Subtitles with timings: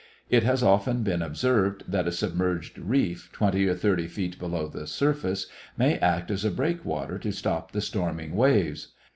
[0.31, 4.87] It has often been observed that a submerged reef, twenty or thirty feet below the
[4.87, 5.45] surface,
[5.77, 8.93] may act as a breakwater to stop the storming waves.